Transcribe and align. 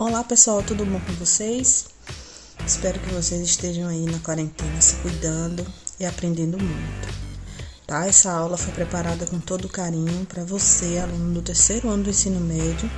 Olá 0.00 0.24
pessoal, 0.24 0.62
tudo 0.62 0.86
bom 0.86 0.98
com 0.98 1.12
vocês? 1.12 1.84
Espero 2.66 2.98
que 3.00 3.12
vocês 3.12 3.42
estejam 3.42 3.86
aí 3.86 4.06
na 4.06 4.18
quarentena 4.20 4.80
se 4.80 4.96
cuidando 4.96 5.62
e 5.98 6.06
aprendendo 6.06 6.56
muito. 6.56 7.08
Tá? 7.86 8.06
Essa 8.06 8.32
aula 8.32 8.56
foi 8.56 8.72
preparada 8.72 9.26
com 9.26 9.38
todo 9.38 9.68
carinho 9.68 10.24
para 10.24 10.42
você, 10.42 10.96
aluno 10.96 11.34
do 11.34 11.42
terceiro 11.42 11.90
ano 11.90 12.04
do 12.04 12.08
ensino 12.08 12.40
médio, 12.40 12.90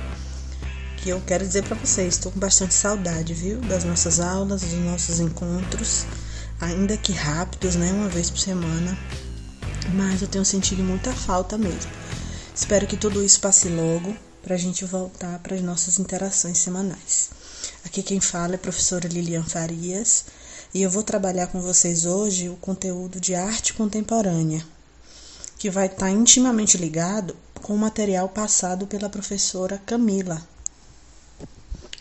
que 0.95 1.09
eu 1.09 1.19
quero 1.27 1.45
dizer 1.45 1.65
para 1.65 1.75
vocês, 1.75 2.13
estou 2.13 2.31
com 2.31 2.39
bastante 2.39 2.73
saudade, 2.73 3.33
viu, 3.33 3.59
das 3.59 3.83
nossas 3.83 4.21
aulas, 4.21 4.61
dos 4.61 4.71
nossos 4.71 5.19
encontros, 5.19 6.05
ainda 6.61 6.95
que 6.95 7.11
rápidos, 7.11 7.75
né, 7.75 7.91
uma 7.91 8.07
vez 8.07 8.29
por 8.29 8.39
semana, 8.39 8.97
mas 9.93 10.21
eu 10.21 10.27
tenho 10.29 10.45
sentido 10.45 10.81
muita 10.81 11.11
falta 11.11 11.57
mesmo. 11.57 11.91
Espero 12.55 12.87
que 12.87 12.95
tudo 12.95 13.21
isso 13.21 13.41
passe 13.41 13.67
logo 13.67 14.15
para 14.43 14.55
a 14.55 14.57
gente 14.57 14.83
voltar 14.83 15.39
para 15.39 15.55
as 15.55 15.61
nossas 15.61 15.97
interações 15.97 16.57
semanais. 16.57 17.31
Aqui 17.85 18.03
quem 18.03 18.19
fala 18.19 18.53
é 18.53 18.55
a 18.55 18.59
professora 18.59 19.07
Lilian 19.07 19.43
Farias 19.43 20.25
e 20.73 20.81
eu 20.81 20.89
vou 20.89 21.01
trabalhar 21.01 21.47
com 21.47 21.61
vocês 21.61 22.05
hoje 22.05 22.49
o 22.49 22.57
conteúdo 22.57 23.21
de 23.21 23.33
arte 23.33 23.73
contemporânea, 23.73 24.65
que 25.57 25.69
vai 25.69 25.85
estar 25.85 25.97
tá 25.97 26.09
intimamente 26.09 26.77
ligado 26.77 27.35
com 27.61 27.73
o 27.73 27.77
material 27.77 28.27
passado 28.27 28.85
pela 28.85 29.09
professora 29.09 29.81
Camila, 29.85 30.45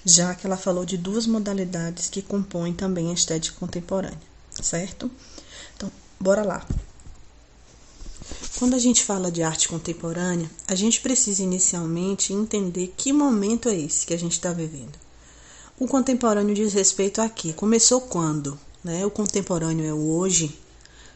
já 0.05 0.35
que 0.35 0.45
ela 0.45 0.57
falou 0.57 0.85
de 0.85 0.99
duas 0.99 1.27
modalidades 1.29 2.11
que 2.11 2.21
compõem 2.21 2.75
também 2.75 3.11
a 3.11 3.15
estética 3.15 3.57
contemporânea, 3.61 4.19
certo? 4.61 5.09
Então, 5.77 5.91
bora 6.19 6.43
lá. 6.43 6.67
Quando 8.59 8.75
a 8.75 8.79
gente 8.79 9.03
fala 9.03 9.31
de 9.31 9.43
arte 9.43 9.67
contemporânea, 9.67 10.49
a 10.69 10.75
gente 10.75 11.01
precisa 11.01 11.43
inicialmente 11.43 12.33
entender 12.33 12.93
que 12.97 13.13
momento 13.13 13.69
é 13.69 13.75
esse 13.75 14.07
que 14.07 14.13
a 14.15 14.19
gente 14.19 14.33
está 14.33 14.53
vivendo. 14.53 14.93
O 15.79 15.89
contemporâneo 15.89 16.55
diz 16.55 16.73
respeito 16.73 17.21
a 17.21 17.29
quê? 17.29 17.53
Começou 17.53 18.03
quando? 18.03 18.59
Né? 18.85 19.05
O 19.07 19.11
contemporâneo 19.11 19.87
é 19.87 19.93
o 19.93 20.11
hoje? 20.11 20.57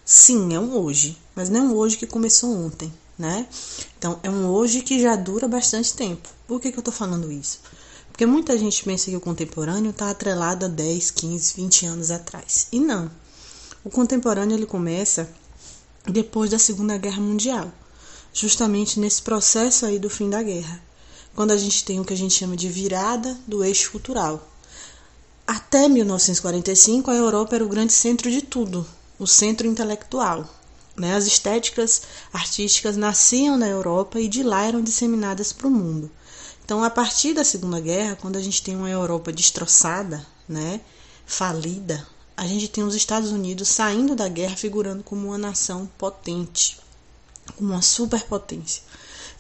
Sim, 0.05 0.55
é 0.55 0.59
um 0.59 0.77
hoje, 0.77 1.17
mas 1.35 1.51
não 1.51 1.61
é 1.61 1.63
um 1.65 1.75
hoje 1.75 1.99
que 1.99 2.07
começou 2.07 2.51
ontem, 2.51 2.93
né? 3.19 3.47
Então, 3.99 4.19
é 4.23 4.31
um 4.31 4.49
hoje 4.49 4.81
que 4.81 4.99
já 4.99 5.15
dura 5.15 5.47
bastante 5.47 5.95
tempo. 5.95 6.29
Por 6.49 6.61
que, 6.61 6.73
que 6.73 6.79
eu 6.79 6.81
estou 6.81 6.95
falando 6.95 7.31
isso? 7.31 7.61
Porque 8.11 8.25
muita 8.25 8.57
gente 8.57 8.83
pensa 8.83 9.11
que 9.11 9.17
o 9.17 9.21
contemporâneo 9.21 9.91
está 9.91 10.11
atrelado 10.11 10.65
a 10.65 10.69
10, 10.69 11.11
15, 11.11 11.55
20 11.55 11.87
anos 11.87 12.11
atrás. 12.11 12.67
E 12.73 12.81
não. 12.81 13.11
O 13.85 13.91
contemporâneo 13.91 14.57
ele 14.57 14.67
começa 14.67 15.29
depois 16.09 16.51
da 16.51 16.59
Segunda 16.59 16.97
Guerra 16.97 17.21
Mundial, 17.21 17.73
justamente 18.33 19.01
nesse 19.01 19.23
processo 19.23 19.87
aí 19.87 19.99
do 19.99 20.09
fim 20.09 20.31
da 20.31 20.43
guerra, 20.43 20.81
quando 21.35 21.51
a 21.51 21.57
gente 21.57 21.85
tem 21.85 22.01
o 22.01 22.05
que 22.05 22.13
a 22.13 22.17
gente 22.17 22.35
chama 22.35 22.57
de 22.57 22.69
virada 22.69 23.37
do 23.47 23.65
eixo 23.65 23.91
cultural. 23.91 24.47
Até 25.47 25.89
1945, 25.89 27.11
a 27.11 27.15
Europa 27.15 27.55
era 27.55 27.65
o 27.65 27.69
grande 27.69 27.93
centro 27.93 28.31
de 28.31 28.43
tudo, 28.43 28.87
o 29.19 29.27
centro 29.27 29.67
intelectual. 29.67 30.49
Né? 30.97 31.15
As 31.15 31.27
estéticas 31.27 32.03
artísticas 32.33 32.97
nasciam 32.97 33.57
na 33.57 33.69
Europa 33.69 34.19
e 34.19 34.29
de 34.29 34.43
lá 34.43 34.65
eram 34.65 34.81
disseminadas 34.81 35.53
para 35.53 35.67
o 35.67 35.71
mundo. 35.71 36.11
Então, 36.65 36.83
a 36.83 36.91
partir 36.91 37.33
da 37.33 37.45
Segunda 37.45 37.79
Guerra, 37.79 38.17
quando 38.17 38.37
a 38.37 38.41
gente 38.41 38.63
tem 38.63 38.75
uma 38.75 38.91
Europa 38.91 39.31
destroçada, 39.31 40.27
né, 40.49 40.81
falida, 41.25 42.07
a 42.37 42.47
gente 42.47 42.69
tem 42.69 42.85
os 42.85 42.95
Estados 42.95 43.31
Unidos 43.31 43.69
saindo 43.69 44.15
da 44.15 44.29
guerra 44.29 44.57
figurando 44.57 45.03
como 45.03 45.29
uma 45.29 45.39
nação 45.39 45.89
potente, 45.97 46.79
como 47.57 47.73
uma 47.73 47.83
superpotência. 47.83 48.83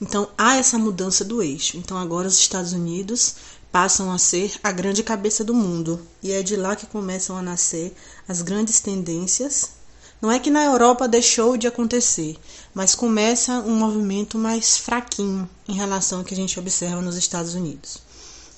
Então 0.00 0.28
há 0.36 0.56
essa 0.56 0.78
mudança 0.78 1.24
do 1.24 1.42
eixo. 1.42 1.76
Então 1.76 1.98
agora 1.98 2.28
os 2.28 2.38
Estados 2.38 2.72
Unidos 2.72 3.36
passam 3.70 4.10
a 4.10 4.18
ser 4.18 4.58
a 4.62 4.72
grande 4.72 5.02
cabeça 5.02 5.44
do 5.44 5.52
mundo 5.52 6.00
e 6.22 6.32
é 6.32 6.42
de 6.42 6.56
lá 6.56 6.74
que 6.74 6.86
começam 6.86 7.36
a 7.36 7.42
nascer 7.42 7.94
as 8.26 8.40
grandes 8.40 8.80
tendências. 8.80 9.72
Não 10.20 10.32
é 10.32 10.38
que 10.38 10.50
na 10.50 10.64
Europa 10.64 11.06
deixou 11.06 11.58
de 11.58 11.66
acontecer, 11.66 12.38
mas 12.72 12.94
começa 12.94 13.60
um 13.60 13.76
movimento 13.76 14.38
mais 14.38 14.78
fraquinho 14.78 15.48
em 15.68 15.74
relação 15.74 16.20
ao 16.20 16.24
que 16.24 16.32
a 16.32 16.36
gente 16.36 16.58
observa 16.58 17.02
nos 17.02 17.16
Estados 17.16 17.54
Unidos, 17.54 17.98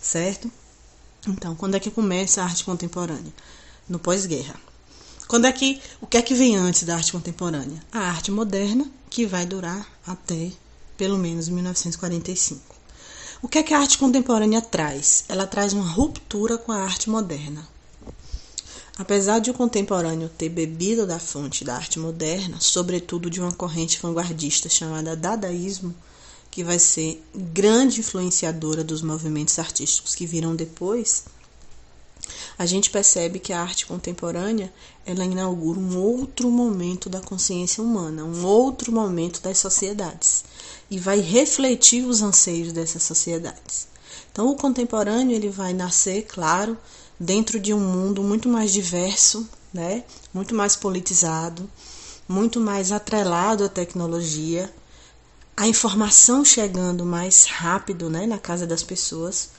certo? 0.01 0.49
Então, 1.27 1.57
quando 1.57 1.75
é 1.75 1.81
que 1.81 1.91
começa 1.91 2.41
a 2.41 2.45
arte 2.45 2.65
contemporânea? 2.65 3.33
No 3.89 3.99
pós-guerra. 3.99 4.55
Quando 5.27 5.47
é 5.47 5.53
que 5.53 5.81
o 6.01 6.07
que 6.07 6.17
é 6.17 6.23
que 6.23 6.35
vem 6.35 6.57
antes 6.57 6.85
da 6.85 6.97
arte 6.97 7.13
contemporânea? 7.13 7.83
A 7.93 8.01
arte 8.01 8.31
moderna, 8.31 8.91
que 9.11 9.27
vai 9.27 9.45
durar 9.45 9.87
até 10.07 10.51
pelo 10.97 11.19
menos 11.19 11.49
1945. 11.49 12.77
O 13.41 13.47
que 13.47 13.59
é 13.59 13.63
que 13.63 13.73
a 13.73 13.79
arte 13.79 13.99
contemporânea 13.99 14.61
traz? 14.61 15.25
Ela 15.29 15.47
traz 15.47 15.73
uma 15.73 15.89
ruptura 15.89 16.59
com 16.59 16.73
a 16.73 16.83
arte 16.83 17.09
moderna. 17.09 17.69
Apesar 18.99 19.39
de 19.39 19.49
o 19.49 19.55
contemporâneo 19.55 20.29
ter 20.29 20.49
bebido 20.49 21.07
da 21.07 21.21
fonte 21.21 21.65
da 21.65 21.77
arte 21.77 22.01
moderna, 22.01 22.57
sobretudo 22.59 23.31
de 23.31 23.41
uma 23.41 23.53
corrente 23.53 24.01
vanguardista 24.03 24.69
chamada 24.69 25.15
dadaísmo, 25.15 25.95
que 26.51 26.65
vai 26.65 26.81
ser 26.81 27.23
grande 27.33 28.01
influenciadora 28.01 28.83
dos 28.83 29.01
movimentos 29.01 29.57
artísticos 29.61 30.17
que 30.17 30.27
viram 30.27 30.57
depois, 30.57 31.27
a 32.59 32.67
gente 32.67 32.91
percebe 32.91 33.39
que 33.39 33.53
a 33.53 33.63
arte 33.63 33.87
contemporânea 33.87 34.73
ela 35.07 35.25
inaugura 35.25 35.79
um 35.79 35.97
outro 35.97 36.51
momento 36.51 37.09
da 37.09 37.21
consciência 37.21 37.83
humana, 37.83 38.25
um 38.25 38.45
outro 38.45 38.91
momento 38.91 39.41
das 39.41 39.59
sociedades 39.59 40.45
e 40.91 40.99
vai 40.99 41.21
refletir 41.21 42.05
os 42.05 42.21
anseios 42.21 42.73
dessas 42.73 43.05
sociedades. 43.05 43.87
Então, 44.33 44.49
o 44.49 44.57
contemporâneo 44.57 45.37
ele 45.37 45.49
vai 45.49 45.73
nascer, 45.73 46.23
claro, 46.27 46.77
dentro 47.19 47.61
de 47.61 47.73
um 47.73 47.81
mundo 47.81 48.23
muito 48.23 48.49
mais 48.49 48.73
diverso, 48.73 49.49
né? 49.73 50.05
Muito 50.35 50.55
mais 50.55 50.75
politizado, 50.75 51.69
muito 52.29 52.61
mais 52.61 52.91
atrelado 52.91 53.65
à 53.65 53.69
tecnologia, 53.69 54.73
a 55.57 55.67
informação 55.67 56.45
chegando 56.45 57.05
mais 57.05 57.47
rápido, 57.47 58.09
né, 58.09 58.27
na 58.27 58.39
casa 58.39 58.67
das 58.67 58.83
pessoas 58.83 59.51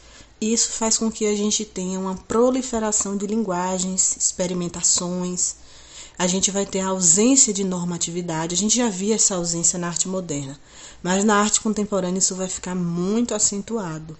isso 0.42 0.70
faz 0.72 0.98
com 0.98 1.12
que 1.12 1.26
a 1.26 1.36
gente 1.36 1.66
tenha 1.66 2.00
uma 2.00 2.16
proliferação 2.16 3.18
de 3.18 3.28
linguagens, 3.28 4.16
experimentações. 4.16 5.56
A 6.18 6.28
gente 6.28 6.50
vai 6.50 6.66
ter 6.66 6.80
a 6.80 6.88
ausência 6.88 7.54
de 7.54 7.66
normatividade. 7.66 8.56
A 8.56 8.58
gente 8.58 8.78
já 8.78 8.88
via 8.88 9.16
essa 9.16 9.36
ausência 9.36 9.78
na 9.78 9.88
arte 9.88 10.08
moderna, 10.08 10.58
mas 11.04 11.26
na 11.26 11.36
arte 11.36 11.60
contemporânea 11.60 12.20
isso 12.20 12.36
vai 12.36 12.48
ficar 12.48 12.74
muito 12.74 13.36
acentuado. 13.36 14.18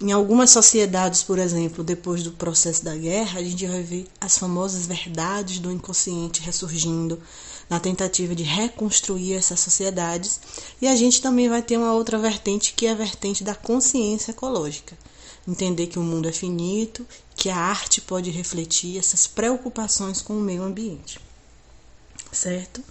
Em 0.00 0.10
algumas 0.10 0.50
sociedades, 0.50 1.22
por 1.22 1.38
exemplo, 1.38 1.84
depois 1.84 2.24
do 2.24 2.32
processo 2.32 2.84
da 2.84 2.96
guerra, 2.96 3.38
a 3.38 3.42
gente 3.44 3.66
vai 3.68 3.82
ver 3.82 4.08
as 4.20 4.36
famosas 4.36 4.84
verdades 4.84 5.60
do 5.60 5.70
inconsciente 5.70 6.42
ressurgindo 6.42 7.22
na 7.70 7.78
tentativa 7.78 8.34
de 8.34 8.42
reconstruir 8.42 9.34
essas 9.34 9.60
sociedades. 9.60 10.40
E 10.82 10.88
a 10.88 10.96
gente 10.96 11.22
também 11.22 11.48
vai 11.48 11.62
ter 11.62 11.76
uma 11.76 11.94
outra 11.94 12.18
vertente, 12.18 12.74
que 12.74 12.86
é 12.86 12.90
a 12.90 12.96
vertente 12.96 13.44
da 13.44 13.54
consciência 13.54 14.32
ecológica 14.32 14.96
entender 15.46 15.86
que 15.86 15.98
o 15.98 16.02
mundo 16.02 16.28
é 16.28 16.32
finito, 16.32 17.06
que 17.34 17.48
a 17.48 17.56
arte 17.56 18.00
pode 18.00 18.30
refletir 18.30 18.98
essas 18.98 19.26
preocupações 19.26 20.20
com 20.20 20.36
o 20.36 20.40
meio 20.40 20.62
ambiente. 20.62 21.20
Certo? 22.32 22.82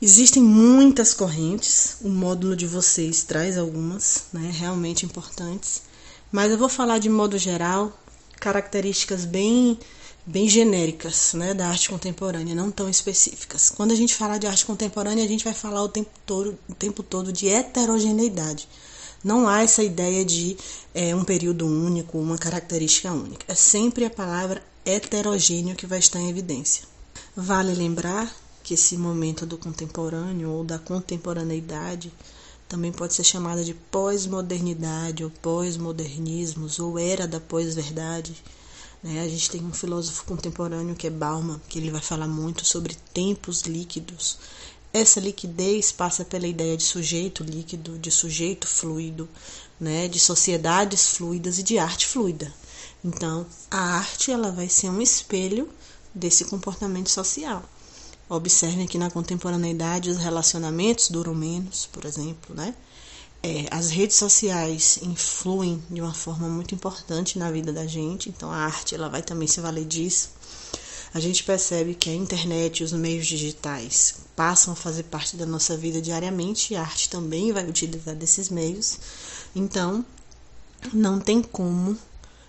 Existem 0.00 0.42
muitas 0.42 1.12
correntes, 1.12 1.96
o 2.02 2.08
módulo 2.08 2.54
de 2.54 2.66
vocês 2.66 3.24
traz 3.24 3.58
algumas, 3.58 4.26
né, 4.32 4.50
realmente 4.54 5.04
importantes, 5.04 5.82
mas 6.30 6.52
eu 6.52 6.58
vou 6.58 6.68
falar 6.68 6.98
de 6.98 7.08
modo 7.08 7.36
geral 7.36 7.92
características 8.38 9.24
bem 9.24 9.76
bem 10.24 10.46
genéricas, 10.46 11.32
né, 11.32 11.54
da 11.54 11.68
arte 11.68 11.88
contemporânea, 11.88 12.54
não 12.54 12.70
tão 12.70 12.88
específicas. 12.88 13.70
Quando 13.70 13.92
a 13.92 13.94
gente 13.94 14.14
fala 14.14 14.36
de 14.36 14.46
arte 14.46 14.66
contemporânea, 14.66 15.24
a 15.24 15.28
gente 15.28 15.42
vai 15.42 15.54
falar 15.54 15.82
o 15.82 15.88
tempo 15.88 16.10
todo, 16.26 16.58
o 16.68 16.74
tempo 16.74 17.02
todo 17.02 17.32
de 17.32 17.48
heterogeneidade. 17.48 18.68
Não 19.22 19.48
há 19.48 19.62
essa 19.62 19.82
ideia 19.82 20.24
de 20.24 20.56
é, 20.94 21.14
um 21.14 21.24
período 21.24 21.66
único, 21.66 22.18
uma 22.18 22.38
característica 22.38 23.12
única. 23.12 23.44
É 23.48 23.54
sempre 23.54 24.04
a 24.04 24.10
palavra 24.10 24.62
heterogêneo 24.84 25.76
que 25.76 25.86
vai 25.86 25.98
estar 25.98 26.20
em 26.20 26.30
evidência. 26.30 26.84
Vale 27.36 27.74
lembrar 27.74 28.32
que 28.62 28.74
esse 28.74 28.96
momento 28.96 29.44
do 29.44 29.58
contemporâneo 29.58 30.50
ou 30.50 30.62
da 30.62 30.78
contemporaneidade 30.78 32.12
também 32.68 32.92
pode 32.92 33.14
ser 33.14 33.24
chamada 33.24 33.64
de 33.64 33.72
pós-modernidade 33.72 35.24
ou 35.24 35.30
pós-modernismos 35.30 36.78
ou 36.78 36.98
era 36.98 37.26
da 37.26 37.40
pós-verdade. 37.40 38.36
Né? 39.02 39.22
A 39.22 39.28
gente 39.28 39.50
tem 39.50 39.64
um 39.64 39.72
filósofo 39.72 40.24
contemporâneo 40.24 40.94
que 40.94 41.06
é 41.06 41.10
Bauman, 41.10 41.60
que 41.68 41.78
ele 41.78 41.90
vai 41.90 42.02
falar 42.02 42.28
muito 42.28 42.64
sobre 42.64 42.94
tempos 43.14 43.62
líquidos. 43.62 44.38
Essa 45.00 45.20
liquidez 45.20 45.92
passa 45.92 46.24
pela 46.24 46.46
ideia 46.46 46.76
de 46.76 46.82
sujeito 46.82 47.44
líquido, 47.44 47.98
de 47.98 48.10
sujeito 48.10 48.66
fluido, 48.66 49.28
né, 49.78 50.08
de 50.08 50.18
sociedades 50.18 51.10
fluidas 51.10 51.58
e 51.58 51.62
de 51.62 51.78
arte 51.78 52.06
fluida. 52.06 52.52
Então, 53.04 53.46
a 53.70 53.78
arte 53.98 54.32
ela 54.32 54.50
vai 54.50 54.68
ser 54.68 54.90
um 54.90 55.00
espelho 55.00 55.68
desse 56.12 56.44
comportamento 56.46 57.10
social. 57.10 57.62
Observem 58.28 58.88
que 58.88 58.98
na 58.98 59.10
contemporaneidade 59.10 60.10
os 60.10 60.18
relacionamentos 60.18 61.10
duram 61.10 61.34
menos, 61.34 61.86
por 61.86 62.04
exemplo, 62.04 62.54
né? 62.54 62.74
é, 63.42 63.66
as 63.70 63.90
redes 63.90 64.16
sociais 64.16 64.98
influem 65.02 65.82
de 65.88 66.00
uma 66.00 66.14
forma 66.14 66.48
muito 66.48 66.74
importante 66.74 67.38
na 67.38 67.50
vida 67.50 67.72
da 67.72 67.86
gente, 67.86 68.28
então 68.28 68.50
a 68.50 68.56
arte 68.56 68.94
ela 68.94 69.08
vai 69.08 69.22
também 69.22 69.46
se 69.46 69.60
valer 69.60 69.84
disso. 69.84 70.30
A 71.12 71.20
gente 71.20 71.42
percebe 71.42 71.94
que 71.94 72.10
a 72.10 72.14
internet 72.14 72.80
e 72.80 72.84
os 72.84 72.92
meios 72.92 73.26
digitais 73.26 74.16
passam 74.36 74.72
a 74.72 74.76
fazer 74.76 75.04
parte 75.04 75.36
da 75.36 75.46
nossa 75.46 75.76
vida 75.76 76.02
diariamente 76.02 76.72
e 76.72 76.76
a 76.76 76.82
arte 76.82 77.08
também 77.08 77.50
vai 77.50 77.66
utilizar 77.66 78.14
desses 78.14 78.50
meios. 78.50 78.98
Então, 79.56 80.04
não 80.92 81.18
tem 81.18 81.42
como 81.42 81.96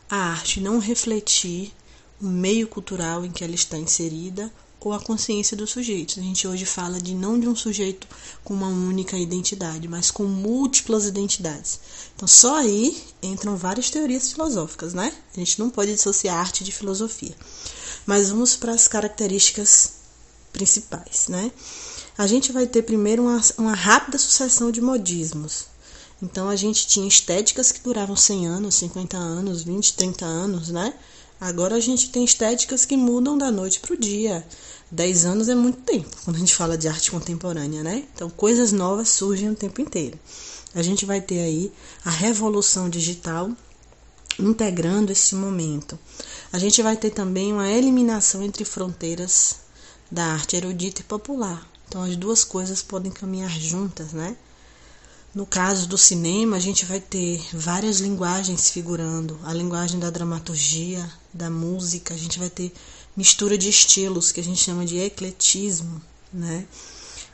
a 0.10 0.18
arte 0.18 0.60
não 0.60 0.80
refletir 0.80 1.74
o 2.22 2.26
meio 2.26 2.68
cultural 2.68 3.26
em 3.26 3.32
que 3.32 3.44
ela 3.44 3.56
está 3.56 3.78
inserida 3.78 4.52
ou 4.80 4.94
a 4.94 5.00
consciência 5.00 5.58
do 5.58 5.68
sujeito. 5.68 6.20
A 6.20 6.24
gente 6.24 6.48
hoje 6.48 6.66
fala 6.66 7.02
de 7.02 7.14
não 7.14 7.40
de 7.40 7.48
um 7.48 7.56
sujeito 7.56 8.08
com 8.44 8.54
uma 8.54 8.68
única 8.68 9.18
identidade, 9.18 9.88
mas 9.88 10.10
com 10.10 10.24
múltiplas 10.24 11.06
identidades. 11.06 11.80
Então, 12.16 12.28
só 12.28 12.58
aí 12.58 12.98
entram 13.22 13.58
várias 13.58 13.90
teorias 13.90 14.32
filosóficas, 14.32 14.94
né? 14.94 15.14
A 15.36 15.40
gente 15.40 15.60
não 15.60 15.70
pode 15.70 15.94
dissociar 15.94 16.38
arte 16.38 16.64
de 16.64 16.72
filosofia. 16.72 17.36
Mas 18.06 18.30
vamos 18.30 18.56
para 18.56 18.72
as 18.72 18.88
características 18.88 19.94
principais, 20.54 21.28
né? 21.28 21.52
A 22.18 22.28
gente 22.28 22.52
vai 22.52 22.68
ter 22.68 22.84
primeiro 22.84 23.24
uma, 23.24 23.42
uma 23.58 23.74
rápida 23.74 24.18
sucessão 24.18 24.72
de 24.72 24.82
modismos. 24.82 25.66
Então, 26.22 26.50
a 26.50 26.56
gente 26.56 26.86
tinha 26.86 27.08
estéticas 27.08 27.72
que 27.72 27.80
duravam 27.80 28.16
100 28.16 28.48
anos, 28.48 28.76
50 28.76 29.16
anos, 29.16 29.64
20, 29.64 29.94
30 29.94 30.26
anos, 30.26 30.70
né? 30.70 30.94
Agora 31.40 31.76
a 31.76 31.80
gente 31.80 32.10
tem 32.10 32.26
estéticas 32.26 32.84
que 32.84 32.98
mudam 32.98 33.38
da 33.38 33.50
noite 33.50 33.80
para 33.80 33.94
o 33.94 33.98
dia. 33.98 34.46
Dez 34.92 35.26
anos 35.26 35.48
é 35.48 35.56
muito 35.56 35.80
tempo 35.82 36.10
quando 36.26 36.36
a 36.36 36.40
gente 36.40 36.56
fala 36.56 36.78
de 36.78 36.88
arte 36.88 37.12
contemporânea, 37.12 37.82
né? 37.82 38.04
Então 38.14 38.30
coisas 38.30 38.72
novas 38.72 39.10
surgem 39.10 39.50
o 39.50 39.56
tempo 39.56 39.80
inteiro. 39.80 40.20
A 40.76 40.82
gente 40.82 41.06
vai 41.06 41.22
ter 41.22 41.40
aí 41.40 41.72
a 42.04 42.10
revolução 42.10 42.90
digital 42.90 43.50
integrando 44.38 45.12
esse 45.12 45.36
momento. 45.36 45.98
A 46.52 46.60
gente 46.60 46.82
vai 46.82 46.98
ter 46.98 47.12
também 47.12 47.54
uma 47.54 47.70
eliminação 47.70 48.44
entre 48.44 48.66
fronteiras 48.66 49.58
da 50.12 50.26
arte 50.26 50.56
erudita 50.56 51.02
e 51.02 51.06
popular. 51.06 51.70
Então 51.88 52.04
as 52.04 52.16
duas 52.16 52.44
coisas 52.44 52.82
podem 52.82 53.12
caminhar 53.12 53.52
juntas, 53.52 54.12
né? 54.12 54.36
No 55.34 55.46
caso 55.46 55.88
do 55.88 55.96
cinema, 55.96 56.58
a 56.58 56.60
gente 56.60 56.86
vai 56.86 57.00
ter 57.00 57.40
várias 57.54 58.00
linguagens 58.00 58.72
figurando, 58.72 59.40
a 59.44 59.54
linguagem 59.54 60.00
da 60.00 60.10
dramaturgia, 60.10 61.08
da 61.32 61.52
música, 61.52 62.16
a 62.16 62.18
gente 62.18 62.40
vai 62.40 62.50
ter 62.50 62.74
mistura 63.16 63.56
de 63.56 63.70
estilos, 63.70 64.32
que 64.32 64.40
a 64.40 64.44
gente 64.44 64.60
chama 64.60 64.84
de 64.88 64.98
ecletismo, 64.98 66.02
né? 66.34 66.66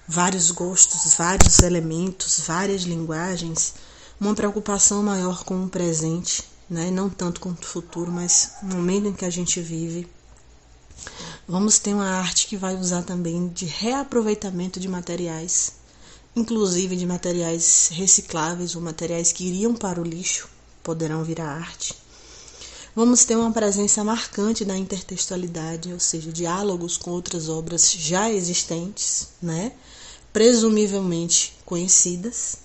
Vários 0.06 0.51
gostos, 0.51 1.15
vários 1.15 1.59
elementos, 1.62 2.42
várias 2.45 2.81
linguagens, 2.81 3.75
uma 4.19 4.36
preocupação 4.36 5.01
maior 5.01 5.45
com 5.45 5.63
o 5.63 5.69
presente, 5.69 6.44
né? 6.69 6.92
Não 6.92 7.09
tanto 7.09 7.39
com 7.39 7.51
o 7.51 7.56
futuro, 7.56 8.12
mas 8.12 8.56
no 8.62 8.75
momento 8.75 9.07
em 9.07 9.13
que 9.13 9.24
a 9.24 9.30
gente 9.30 9.62
vive. 9.62 10.06
Vamos 11.47 11.80
ter 11.80 11.94
uma 11.94 12.09
arte 12.09 12.47
que 12.47 12.57
vai 12.57 12.75
usar 12.75 13.03
também 13.03 13.47
de 13.47 13.63
reaproveitamento 13.65 14.81
de 14.81 14.89
materiais 14.89 15.85
inclusive 16.36 16.96
de 16.96 17.06
materiais 17.06 17.90
recicláveis 17.94 18.76
ou 18.76 18.82
materiais 18.82 19.32
que 19.32 19.46
iriam 19.46 19.74
para 19.74 20.02
o 20.02 20.04
lixo, 20.04 20.50
poderão 20.84 21.24
virar 21.24 21.48
arte. 21.48 21.96
Vamos 22.96 23.26
ter 23.26 23.36
uma 23.36 23.52
presença 23.52 24.04
marcante 24.04 24.64
da 24.64 24.78
intertextualidade, 24.78 25.92
ou 25.92 26.00
seja, 26.00 26.32
diálogos 26.32 26.96
com 26.96 27.12
outras 27.12 27.50
obras 27.50 27.92
já 27.92 28.32
existentes, 28.32 29.30
né? 29.42 29.74
presumivelmente 30.32 31.54
conhecidas. 31.66 32.58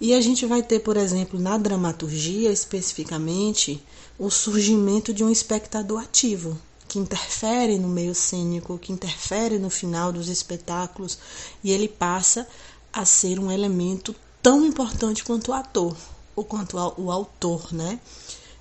E 0.00 0.14
a 0.14 0.20
gente 0.20 0.46
vai 0.46 0.62
ter, 0.62 0.80
por 0.80 0.96
exemplo, 0.96 1.38
na 1.38 1.58
dramaturgia 1.58 2.50
especificamente, 2.50 3.82
o 4.18 4.30
surgimento 4.30 5.12
de 5.12 5.22
um 5.22 5.30
espectador 5.30 6.02
ativo, 6.02 6.58
que 6.88 6.98
interfere 6.98 7.78
no 7.78 7.88
meio 7.88 8.14
cênico, 8.14 8.78
que 8.78 8.92
interfere 8.92 9.58
no 9.58 9.70
final 9.70 10.10
dos 10.12 10.28
espetáculos, 10.28 11.18
e 11.62 11.70
ele 11.70 11.86
passa 11.86 12.46
a 12.92 13.04
ser 13.04 13.38
um 13.38 13.50
elemento 13.50 14.14
tão 14.42 14.64
importante 14.64 15.24
quanto 15.24 15.50
o 15.50 15.54
ator, 15.54 15.96
ou 16.34 16.44
quanto 16.44 16.76
o 16.76 17.10
autor, 17.10 17.72
né? 17.72 18.00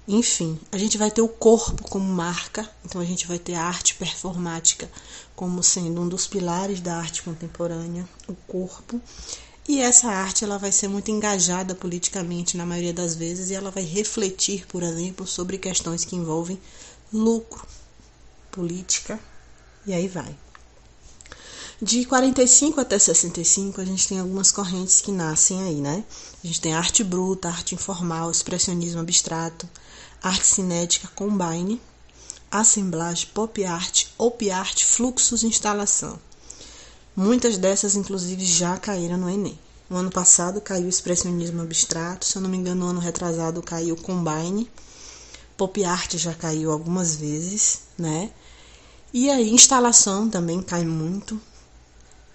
Enfim, 0.07 0.59
a 0.71 0.77
gente 0.77 0.97
vai 0.97 1.11
ter 1.11 1.21
o 1.21 1.27
corpo 1.27 1.83
como 1.83 2.05
marca, 2.05 2.67
então 2.83 2.99
a 2.99 3.05
gente 3.05 3.27
vai 3.27 3.37
ter 3.37 3.53
a 3.53 3.63
arte 3.63 3.93
performática 3.93 4.89
como 5.35 5.61
sendo 5.61 6.01
um 6.01 6.09
dos 6.09 6.25
pilares 6.25 6.81
da 6.81 6.97
arte 6.97 7.21
contemporânea, 7.21 8.09
o 8.27 8.33
corpo. 8.33 8.99
E 9.67 9.79
essa 9.79 10.07
arte 10.09 10.43
ela 10.43 10.57
vai 10.57 10.71
ser 10.71 10.87
muito 10.87 11.11
engajada 11.11 11.75
politicamente 11.75 12.57
na 12.57 12.65
maioria 12.65 12.91
das 12.93 13.13
vezes 13.13 13.51
e 13.51 13.53
ela 13.53 13.69
vai 13.69 13.83
refletir, 13.83 14.65
por 14.65 14.81
exemplo, 14.81 15.27
sobre 15.27 15.59
questões 15.59 16.03
que 16.03 16.15
envolvem 16.15 16.59
lucro, 17.13 17.67
política 18.51 19.19
e 19.85 19.93
aí 19.93 20.07
vai. 20.07 20.35
De 21.81 22.03
45 22.03 22.81
até 22.81 22.99
65, 22.99 23.79
a 23.79 23.85
gente 23.85 24.05
tem 24.05 24.19
algumas 24.19 24.51
correntes 24.51 24.99
que 24.99 25.13
nascem 25.13 25.63
aí, 25.63 25.75
né? 25.75 26.03
A 26.43 26.45
gente 26.45 26.59
tem 26.59 26.73
arte 26.73 27.05
bruta, 27.05 27.47
arte 27.47 27.73
informal, 27.73 28.29
expressionismo 28.29 28.99
abstrato, 28.99 29.65
arte 30.21 30.45
cinética, 30.45 31.07
combine, 31.15 31.81
assemblagem, 32.51 33.29
pop 33.33 33.63
art, 33.63 34.07
op 34.17 34.51
art, 34.51 34.83
fluxos, 34.83 35.41
instalação. 35.41 36.19
Muitas 37.15 37.57
dessas, 37.57 37.95
inclusive, 37.95 38.45
já 38.45 38.75
caíram 38.75 39.17
no 39.17 39.29
Enem. 39.29 39.57
No 39.89 39.95
ano 39.95 40.11
passado 40.11 40.59
caiu 40.59 40.85
o 40.85 40.89
expressionismo 40.89 41.61
abstrato, 41.61 42.25
se 42.25 42.35
eu 42.35 42.41
não 42.41 42.49
me 42.49 42.57
engano, 42.57 42.81
no 42.81 42.87
ano 42.87 42.99
retrasado 42.99 43.63
caiu 43.63 43.95
combine, 43.95 44.69
pop 45.55 45.81
art 45.85 46.17
já 46.17 46.33
caiu 46.33 46.73
algumas 46.73 47.15
vezes, 47.15 47.83
né? 47.97 48.31
E 49.13 49.29
aí, 49.29 49.49
instalação 49.49 50.29
também 50.29 50.61
cai 50.61 50.83
muito 50.83 51.39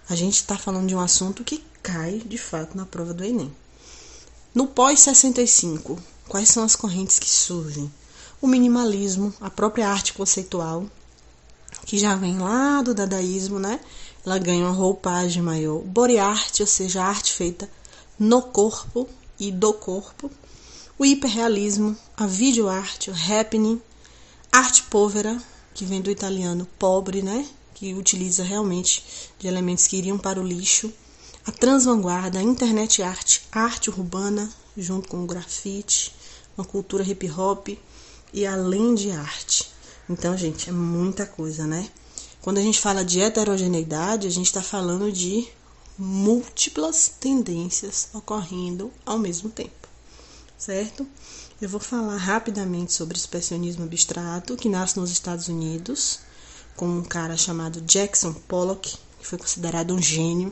a 0.07 0.15
gente 0.15 0.35
está 0.35 0.57
falando 0.57 0.87
de 0.87 0.95
um 0.95 0.99
assunto 0.99 1.43
que 1.43 1.63
cai 1.81 2.21
de 2.25 2.37
fato 2.37 2.77
na 2.77 2.85
prova 2.85 3.13
do 3.13 3.23
Enem. 3.23 3.53
No 4.53 4.67
pós-65, 4.67 5.99
quais 6.27 6.49
são 6.49 6.63
as 6.63 6.75
correntes 6.75 7.19
que 7.19 7.29
surgem? 7.29 7.91
O 8.41 8.47
minimalismo, 8.47 9.33
a 9.41 9.49
própria 9.49 9.89
arte 9.89 10.13
conceitual, 10.13 10.85
que 11.85 11.97
já 11.97 12.15
vem 12.15 12.37
lá 12.37 12.81
do 12.81 12.93
dadaísmo, 12.93 13.59
né? 13.59 13.79
Ela 14.25 14.37
ganha 14.37 14.65
uma 14.65 14.73
roupagem 14.73 15.41
maior. 15.41 15.81
Body 15.81 16.17
art, 16.17 16.59
ou 16.59 16.67
seja, 16.67 17.01
a 17.01 17.07
arte 17.07 17.33
feita 17.33 17.69
no 18.17 18.41
corpo 18.41 19.09
e 19.39 19.51
do 19.51 19.73
corpo. 19.73 20.31
O 20.97 21.05
hiperrealismo, 21.05 21.95
a 22.15 22.25
videoarte, 22.25 23.11
o 23.11 23.13
happening, 23.13 23.81
arte 24.51 24.83
povera, 24.83 25.37
que 25.73 25.83
vem 25.83 26.01
do 26.01 26.09
italiano 26.09 26.67
pobre, 26.79 27.21
né? 27.21 27.45
Que 27.75 27.93
utiliza 27.93 28.43
realmente 28.43 29.03
de 29.37 29.47
elementos 29.47 29.85
que 29.85 29.97
iriam 29.97 30.17
para 30.17 30.39
o 30.39 30.43
lixo, 30.43 30.91
a 31.45 31.51
transvanguarda, 31.51 32.39
a 32.39 32.41
internet 32.41 33.03
arte, 33.03 33.43
a 33.51 33.61
arte 33.61 33.91
urbana, 33.91 34.51
junto 34.75 35.07
com 35.07 35.23
o 35.23 35.27
grafite, 35.27 36.15
uma 36.57 36.65
cultura 36.65 37.03
hip 37.03 37.29
hop 37.29 37.67
e 38.33 38.47
além 38.47 38.95
de 38.95 39.11
arte. 39.11 39.69
Então, 40.09 40.35
gente, 40.35 40.69
é 40.69 40.73
muita 40.73 41.25
coisa, 41.25 41.67
né? 41.67 41.87
Quando 42.41 42.57
a 42.57 42.61
gente 42.61 42.79
fala 42.79 43.03
de 43.03 43.19
heterogeneidade, 43.19 44.27
a 44.27 44.31
gente 44.31 44.47
está 44.47 44.61
falando 44.61 45.11
de 45.11 45.47
múltiplas 45.97 47.11
tendências 47.19 48.09
ocorrendo 48.13 48.91
ao 49.05 49.17
mesmo 49.17 49.49
tempo, 49.49 49.87
certo? 50.57 51.05
Eu 51.61 51.69
vou 51.69 51.79
falar 51.79 52.17
rapidamente 52.17 52.93
sobre 52.93 53.15
o 53.15 53.19
expressionismo 53.19 53.83
abstrato, 53.83 54.57
que 54.57 54.69
nasce 54.69 54.99
nos 54.99 55.09
Estados 55.09 55.47
Unidos, 55.47 56.19
com 56.75 56.87
um 56.87 57.03
cara 57.03 57.37
chamado 57.37 57.81
Jackson 57.81 58.33
Pollock, 58.33 58.97
que 59.19 59.27
foi 59.27 59.37
considerado 59.37 59.93
um 59.93 60.01
gênio. 60.01 60.51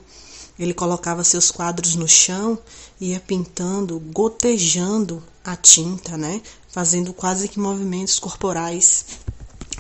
Ele 0.58 0.74
colocava 0.74 1.24
seus 1.24 1.52
quadros 1.52 1.96
no 1.96 2.08
chão 2.08 2.58
e 3.00 3.12
ia 3.12 3.20
pintando, 3.20 4.00
gotejando 4.00 5.22
a 5.44 5.56
tinta, 5.56 6.18
né? 6.18 6.42
Fazendo 6.70 7.14
quase 7.14 7.48
que 7.48 7.60
movimentos 7.60 8.20
corporais. 8.20 9.06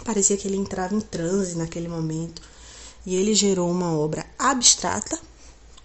Parecia 0.04 0.36
que 0.36 0.48
ele 0.48 0.58
entrava 0.58 0.96
em 0.96 1.02
transe 1.02 1.56
naquele 1.56 1.88
momento. 1.88 2.42
E 3.06 3.16
ele 3.16 3.34
gerou 3.34 3.70
uma 3.70 3.92
obra 3.96 4.26
abstrata, 4.38 5.20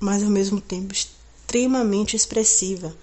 mas 0.00 0.22
ao 0.22 0.30
mesmo 0.30 0.60
tempo 0.60 0.94
extremamente 0.94 2.16
expressiva. 2.16 2.94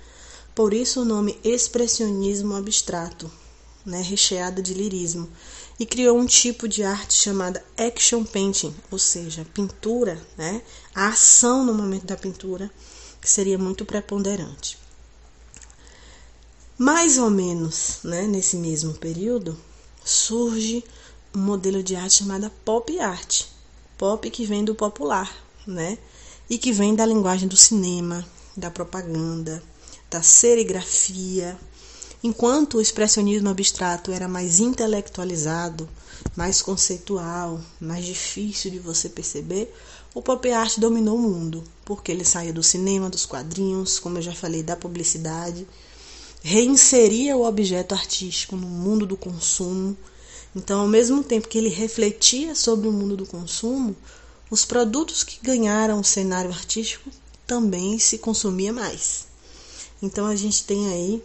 Por 0.53 0.73
isso 0.73 1.01
o 1.01 1.05
nome 1.05 1.37
expressionismo 1.43 2.55
abstrato, 2.55 3.29
né, 3.85 4.01
recheada 4.01 4.61
de 4.61 4.73
lirismo 4.73 5.29
e 5.79 5.85
criou 5.85 6.17
um 6.17 6.25
tipo 6.25 6.67
de 6.67 6.83
arte 6.83 7.13
chamada 7.13 7.63
action 7.77 8.23
painting, 8.23 8.73
ou 8.89 8.97
seja, 8.97 9.45
pintura, 9.53 10.19
né? 10.37 10.61
A 10.93 11.09
ação 11.09 11.65
no 11.65 11.73
momento 11.73 12.05
da 12.05 12.15
pintura, 12.15 12.71
que 13.21 13.29
seria 13.29 13.57
muito 13.57 13.85
preponderante. 13.85 14.77
Mais 16.77 17.17
ou 17.17 17.29
menos, 17.29 17.99
né, 18.03 18.23
nesse 18.23 18.57
mesmo 18.57 18.93
período, 18.93 19.57
surge 20.03 20.83
um 21.33 21.39
modelo 21.39 21.83
de 21.83 21.95
arte 21.95 22.17
chamada 22.17 22.51
pop 22.63 22.99
art. 22.99 23.45
Pop 23.97 24.29
que 24.29 24.45
vem 24.45 24.63
do 24.63 24.75
popular, 24.75 25.33
né? 25.65 25.97
E 26.49 26.57
que 26.57 26.71
vem 26.71 26.93
da 26.93 27.05
linguagem 27.05 27.47
do 27.47 27.55
cinema, 27.55 28.25
da 28.55 28.69
propaganda, 28.69 29.63
da 30.09 30.21
serigrafia. 30.21 31.57
Enquanto 32.25 32.77
o 32.77 32.81
expressionismo 32.81 33.49
abstrato 33.49 34.11
era 34.11 34.27
mais 34.27 34.59
intelectualizado, 34.59 35.87
mais 36.35 36.59
conceitual, 36.59 37.61
mais 37.79 38.03
difícil 38.03 38.71
de 38.71 38.79
você 38.79 39.07
perceber, 39.07 39.71
o 40.11 40.23
pop 40.23 40.51
art 40.51 40.79
dominou 40.79 41.17
o 41.17 41.21
mundo, 41.21 41.63
porque 41.85 42.11
ele 42.11 42.25
saía 42.25 42.51
do 42.51 42.63
cinema, 42.63 43.11
dos 43.11 43.27
quadrinhos, 43.27 43.99
como 43.99 44.17
eu 44.17 44.23
já 44.23 44.33
falei, 44.33 44.63
da 44.63 44.75
publicidade, 44.75 45.67
reinseria 46.41 47.37
o 47.37 47.45
objeto 47.45 47.93
artístico 47.93 48.55
no 48.55 48.65
mundo 48.65 49.05
do 49.05 49.15
consumo. 49.15 49.95
Então, 50.55 50.79
ao 50.79 50.87
mesmo 50.87 51.23
tempo 51.23 51.47
que 51.47 51.59
ele 51.59 51.69
refletia 51.69 52.55
sobre 52.55 52.87
o 52.87 52.91
mundo 52.91 53.15
do 53.15 53.27
consumo, 53.27 53.95
os 54.49 54.65
produtos 54.65 55.23
que 55.23 55.37
ganharam 55.45 55.99
o 55.99 56.03
cenário 56.03 56.49
artístico 56.49 57.07
também 57.45 57.99
se 57.99 58.17
consumia 58.17 58.73
mais. 58.73 59.27
Então 60.01 60.25
a 60.25 60.35
gente 60.35 60.63
tem 60.63 60.87
aí 60.87 61.23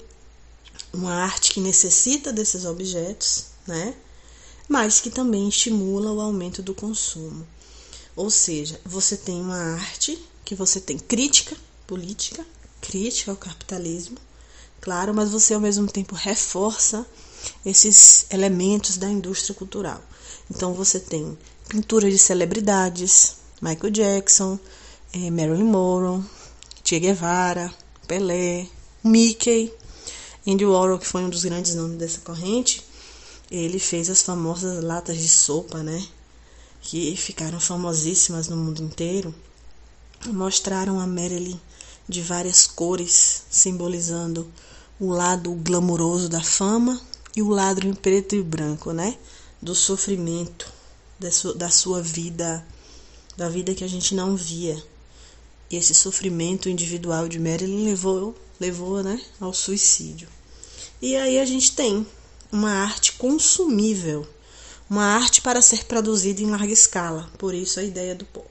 uma 0.92 1.12
arte 1.12 1.52
que 1.52 1.60
necessita 1.60 2.32
desses 2.32 2.64
objetos, 2.64 3.46
né? 3.66 3.94
Mas 4.68 5.00
que 5.00 5.10
também 5.10 5.48
estimula 5.48 6.12
o 6.12 6.20
aumento 6.20 6.62
do 6.62 6.74
consumo. 6.74 7.46
Ou 8.16 8.30
seja, 8.30 8.80
você 8.84 9.16
tem 9.16 9.40
uma 9.40 9.74
arte 9.74 10.18
que 10.44 10.54
você 10.54 10.80
tem 10.80 10.98
crítica 10.98 11.56
política, 11.86 12.44
crítica 12.80 13.30
ao 13.30 13.36
capitalismo, 13.36 14.16
claro, 14.80 15.14
mas 15.14 15.30
você 15.30 15.54
ao 15.54 15.60
mesmo 15.60 15.86
tempo 15.86 16.14
reforça 16.14 17.06
esses 17.64 18.26
elementos 18.30 18.96
da 18.96 19.08
indústria 19.08 19.54
cultural. 19.54 20.00
Então 20.50 20.74
você 20.74 20.98
tem 20.98 21.38
pinturas 21.68 22.12
de 22.12 22.18
celebridades, 22.18 23.36
Michael 23.62 23.92
Jackson, 23.92 24.58
eh, 25.12 25.30
Marilyn 25.30 25.64
Monroe, 25.64 26.22
Che 26.82 26.98
Guevara, 26.98 27.72
Pelé, 28.06 28.66
Mickey, 29.04 29.72
Andy 30.46 30.64
Warhol, 30.64 30.98
que 30.98 31.06
foi 31.06 31.22
um 31.22 31.28
dos 31.28 31.44
grandes 31.44 31.74
nomes 31.74 31.98
dessa 31.98 32.20
corrente, 32.20 32.82
ele 33.50 33.78
fez 33.78 34.08
as 34.08 34.22
famosas 34.22 34.82
latas 34.82 35.18
de 35.18 35.28
sopa, 35.28 35.82
né? 35.82 36.06
Que 36.80 37.14
ficaram 37.16 37.60
famosíssimas 37.60 38.48
no 38.48 38.56
mundo 38.56 38.82
inteiro. 38.82 39.34
Mostraram 40.26 40.98
a 40.98 41.06
Marilyn 41.06 41.60
de 42.08 42.22
várias 42.22 42.66
cores, 42.66 43.42
simbolizando 43.50 44.50
o 44.98 45.10
lado 45.10 45.52
glamuroso 45.52 46.28
da 46.28 46.42
fama 46.42 47.00
e 47.36 47.42
o 47.42 47.48
lado 47.48 47.86
em 47.86 47.92
preto 47.92 48.34
e 48.34 48.42
branco, 48.42 48.92
né? 48.92 49.18
Do 49.60 49.74
sofrimento, 49.74 50.72
da 51.56 51.70
sua 51.70 52.00
vida, 52.00 52.66
da 53.36 53.48
vida 53.48 53.74
que 53.74 53.84
a 53.84 53.88
gente 53.88 54.14
não 54.14 54.36
via. 54.36 54.82
E 55.70 55.76
esse 55.76 55.94
sofrimento 55.94 56.68
individual 56.68 57.28
de 57.28 57.38
Marilyn 57.38 57.84
levou, 57.84 58.34
levou 58.58 59.02
né, 59.04 59.20
ao 59.40 59.54
suicídio. 59.54 60.28
E 61.00 61.14
aí 61.14 61.38
a 61.38 61.44
gente 61.44 61.72
tem 61.72 62.04
uma 62.50 62.72
arte 62.72 63.12
consumível, 63.12 64.26
uma 64.88 65.04
arte 65.04 65.40
para 65.40 65.62
ser 65.62 65.84
produzida 65.84 66.42
em 66.42 66.50
larga 66.50 66.72
escala, 66.72 67.30
por 67.38 67.54
isso 67.54 67.78
a 67.78 67.84
ideia 67.84 68.14
do 68.16 68.24
pop. 68.24 68.50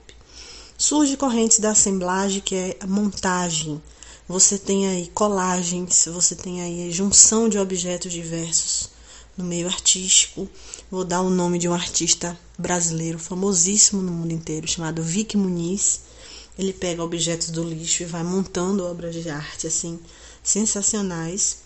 Surge 0.78 1.18
correntes 1.18 1.60
da 1.60 1.72
assemblagem, 1.72 2.40
que 2.40 2.56
é 2.56 2.78
a 2.80 2.88
montagem. 2.88 3.82
Você 4.26 4.58
tem 4.58 4.88
aí 4.88 5.08
colagens, 5.14 6.08
você 6.10 6.38
tem 6.38 6.62
aí 6.62 6.90
junção 6.90 7.50
de 7.50 7.60
objetos 7.60 8.14
diversos 8.14 8.90
no 9.36 9.44
meio 9.44 9.68
artístico. 9.68 10.48
Vou 10.90 11.04
dar 11.04 11.22
o 11.22 11.30
nome 11.30 11.60
de 11.60 11.68
um 11.68 11.74
artista 11.74 12.40
brasileiro 12.58 13.20
famosíssimo 13.20 14.02
no 14.02 14.12
mundo 14.12 14.32
inteiro, 14.32 14.66
chamado 14.68 15.04
Vic 15.04 15.36
Muniz 15.36 16.08
ele 16.60 16.74
pega 16.74 17.01
objetos 17.01 17.51
do 17.51 17.63
lixo 17.63 18.04
e 18.04 18.06
vai 18.06 18.22
montando 18.22 18.86
obras 18.86 19.16
de 19.16 19.30
arte 19.30 19.66
assim 19.66 19.98
sensacionais. 20.44 21.60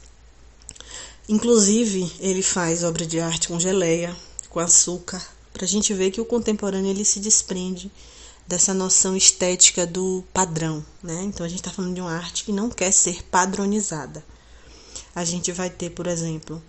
Inclusive, 1.28 2.12
ele 2.20 2.44
faz 2.44 2.84
obra 2.84 3.04
de 3.04 3.20
arte 3.20 3.48
com 3.48 3.60
geleia, 3.60 4.16
com 4.52 4.60
açúcar, 4.60 5.20
para 5.52 5.66
a 5.66 5.68
gente 5.68 5.92
ver 5.96 6.12
que 6.12 6.22
o 6.22 6.26
contemporâneo 6.26 6.92
ele 6.92 7.04
se 7.04 7.20
desprende 7.20 7.92
dessa 8.48 8.72
noção 8.72 9.18
estética 9.18 9.88
do 9.88 10.24
padrão, 10.32 10.86
né? 11.02 11.24
Então 11.24 11.44
a 11.44 11.50
gente 11.50 11.62
está 11.62 11.72
falando 11.72 11.96
de 11.96 12.02
uma 12.02 12.16
arte 12.16 12.44
que 12.44 12.52
não 12.52 12.70
quer 12.70 12.92
ser 12.92 13.24
padronizada. 13.24 14.24
A 15.16 15.26
gente 15.26 15.52
vai 15.52 15.72
ter, 15.72 15.90
por 15.90 16.06
exemplo, 16.06 16.62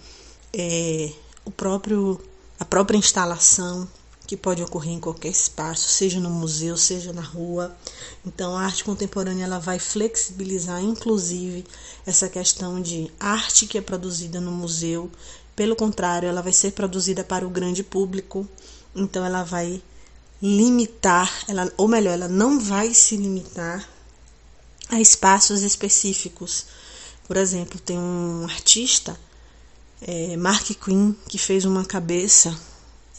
é, 0.51 1.13
o 1.45 1.51
próprio 1.51 2.19
a 2.59 2.65
própria 2.65 2.97
instalação 2.97 3.87
que 4.27 4.37
pode 4.37 4.63
ocorrer 4.63 4.93
em 4.93 5.01
qualquer 5.01 5.29
espaço, 5.29 5.89
seja 5.89 6.19
no 6.19 6.31
museu, 6.31 6.77
seja 6.77 7.13
na 7.13 7.21
rua. 7.21 7.77
Então, 8.25 8.57
a 8.57 8.63
arte 8.63 8.83
contemporânea 8.83 9.45
ela 9.45 9.59
vai 9.59 9.79
flexibilizar, 9.79 10.83
inclusive, 10.83 11.65
essa 12.07 12.29
questão 12.29 12.81
de 12.81 13.11
arte 13.21 13.67
que 13.67 13.77
é 13.77 13.83
produzida 13.83 14.41
no 14.41 14.51
museu. 14.51 15.11
Pelo 15.55 15.77
contrário, 15.77 16.29
ela 16.29 16.41
vai 16.41 16.53
ser 16.53 16.73
produzida 16.73 17.23
para 17.23 17.47
o 17.47 17.51
grande 17.51 17.83
público. 17.83 18.49
Então, 18.95 19.25
ela 19.25 19.43
vai 19.43 19.83
limitar, 20.41 21.31
ela, 21.47 21.71
ou 21.77 21.87
melhor, 21.87 22.15
ela 22.15 22.29
não 22.29 22.59
vai 22.59 22.95
se 22.95 23.17
limitar 23.17 23.87
a 24.89 25.01
espaços 25.01 25.63
específicos. 25.63 26.67
Por 27.27 27.37
exemplo, 27.37 27.79
tem 27.79 27.99
um 27.99 28.45
artista, 28.45 29.19
é, 30.01 30.37
Mark 30.37 30.67
Quinn, 30.83 31.15
que 31.29 31.39
fez 31.39 31.65
uma 31.65 31.85
cabeça 31.85 32.55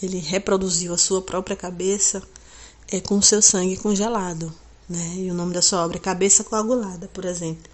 ele 0.01 0.19
reproduziu 0.19 0.93
a 0.93 0.97
sua 0.97 1.21
própria 1.21 1.55
cabeça 1.55 2.21
é, 2.91 2.99
com 2.99 3.21
seu 3.21 3.41
sangue 3.41 3.77
congelado. 3.77 4.53
Né? 4.87 5.15
E 5.17 5.31
o 5.31 5.33
nome 5.33 5.53
da 5.53 5.61
sua 5.61 5.83
obra 5.83 5.97
é 5.97 5.99
Cabeça 5.99 6.43
Coagulada, 6.43 7.09
por 7.13 7.25
exemplo. 7.25 7.71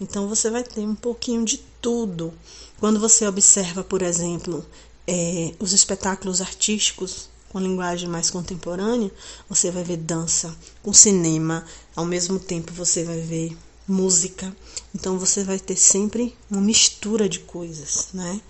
Então 0.00 0.28
você 0.28 0.50
vai 0.50 0.62
ter 0.62 0.80
um 0.80 0.94
pouquinho 0.94 1.44
de 1.44 1.58
tudo. 1.80 2.32
Quando 2.78 3.00
você 3.00 3.26
observa, 3.26 3.82
por 3.82 4.02
exemplo, 4.02 4.64
é, 5.06 5.54
os 5.58 5.72
espetáculos 5.72 6.40
artísticos 6.40 7.30
com 7.48 7.60
linguagem 7.60 8.08
mais 8.08 8.30
contemporânea, 8.30 9.10
você 9.48 9.70
vai 9.70 9.84
ver 9.84 9.98
dança 9.98 10.56
com 10.82 10.92
cinema, 10.92 11.64
ao 11.94 12.04
mesmo 12.04 12.38
tempo 12.38 12.72
você 12.72 13.04
vai 13.04 13.20
ver 13.20 13.56
música. 13.86 14.54
Então 14.94 15.18
você 15.18 15.44
vai 15.44 15.58
ter 15.58 15.76
sempre 15.76 16.36
uma 16.50 16.60
mistura 16.60 17.28
de 17.28 17.40
coisas, 17.40 18.08
né? 18.14 18.40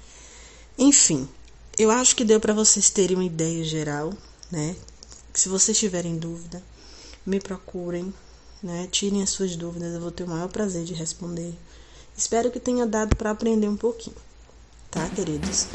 Enfim, 0.78 1.28
eu 1.82 1.90
acho 1.90 2.14
que 2.14 2.24
deu 2.24 2.38
para 2.38 2.54
vocês 2.54 2.90
terem 2.90 3.16
uma 3.16 3.24
ideia 3.24 3.64
geral, 3.64 4.12
né? 4.50 4.76
Se 5.34 5.48
vocês 5.48 5.76
tiverem 5.76 6.16
dúvida, 6.16 6.62
me 7.26 7.40
procurem, 7.40 8.12
né? 8.62 8.88
Tirem 8.90 9.22
as 9.22 9.30
suas 9.30 9.56
dúvidas, 9.56 9.92
eu 9.94 10.00
vou 10.00 10.10
ter 10.10 10.22
o 10.22 10.28
maior 10.28 10.48
prazer 10.48 10.84
de 10.84 10.94
responder. 10.94 11.52
Espero 12.16 12.50
que 12.50 12.60
tenha 12.60 12.86
dado 12.86 13.16
para 13.16 13.30
aprender 13.30 13.68
um 13.68 13.76
pouquinho, 13.76 14.16
tá, 14.90 15.08
queridos? 15.10 15.66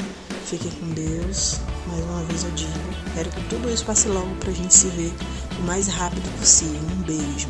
Fiquem 0.46 0.70
com 0.70 0.90
Deus. 0.90 1.56
Mais 1.86 2.04
uma 2.04 2.24
vez 2.24 2.44
eu 2.44 2.50
digo, 2.52 2.70
quero 3.14 3.30
que 3.30 3.48
tudo 3.48 3.70
isso 3.70 3.84
passe 3.84 4.08
logo 4.08 4.34
pra 4.36 4.52
gente 4.52 4.72
se 4.72 4.88
ver 4.88 5.12
o 5.58 5.62
mais 5.64 5.88
rápido 5.88 6.30
possível. 6.38 6.80
Um 6.80 7.02
beijo. 7.02 7.48